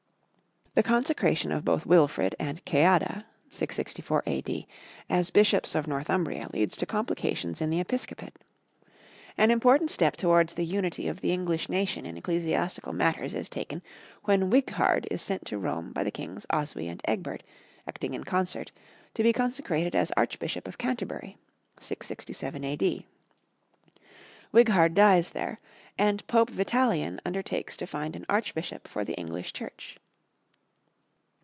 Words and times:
The 0.73 0.83
consecration 0.83 1.51
of 1.51 1.65
both 1.65 1.85
Wilfrid 1.85 2.33
and 2.39 2.63
Ceadda 2.63 3.25
(664 3.49 4.23
A.D.), 4.25 4.67
as 5.09 5.29
bishops 5.29 5.75
of 5.75 5.85
Northumbria 5.85 6.47
leads 6.53 6.77
to 6.77 6.85
complications 6.85 7.59
in 7.59 7.69
the 7.69 7.81
episcopate. 7.81 8.39
An 9.37 9.51
important 9.51 9.91
step 9.91 10.15
towards 10.15 10.53
the 10.53 10.63
unity 10.63 11.09
of 11.09 11.19
the 11.19 11.33
English 11.33 11.67
nation 11.67 12.05
in 12.05 12.15
ecclesiastical 12.15 12.93
matters 12.93 13.33
is 13.33 13.49
taken 13.49 13.81
when 14.23 14.49
Wighard 14.49 15.07
is 15.11 15.21
sent 15.21 15.43
to 15.47 15.57
Rome 15.57 15.91
by 15.91 16.05
the 16.05 16.09
kings 16.09 16.45
Oswy 16.49 16.87
and 16.87 17.01
Egbert, 17.03 17.43
acting 17.85 18.13
in 18.13 18.23
concert, 18.23 18.71
to 19.13 19.23
be 19.23 19.33
consecrated 19.33 19.93
as 19.93 20.13
Archbishop 20.15 20.69
of 20.69 20.77
Canterbury 20.77 21.37
(667 21.81 22.63
A.D.). 22.63 23.05
Wighard 24.53 24.93
dies 24.93 25.31
there, 25.31 25.59
and 25.97 26.25
Pope 26.27 26.49
Vitalian 26.49 27.19
undertakes 27.25 27.75
to 27.75 27.85
find 27.85 28.15
an 28.15 28.25
archbishop 28.29 28.87
for 28.87 29.03
the 29.03 29.17
English 29.19 29.51
Church. 29.51 29.97